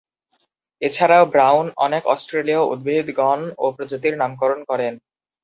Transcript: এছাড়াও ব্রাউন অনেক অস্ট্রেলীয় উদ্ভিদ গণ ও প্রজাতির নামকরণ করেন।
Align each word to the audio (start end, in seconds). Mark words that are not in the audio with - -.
এছাড়াও 0.81 1.23
ব্রাউন 1.33 1.65
অনেক 1.77 2.03
অস্ট্রেলীয় 2.13 2.61
উদ্ভিদ 2.73 3.07
গণ 3.19 3.39
ও 3.57 3.65
প্রজাতির 3.75 4.15
নামকরণ 4.21 4.59
করেন। 4.69 4.93